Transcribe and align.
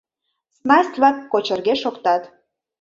Снасть-влак 0.57 1.17
кочырге 1.31 1.73
шоктат. 1.81 2.21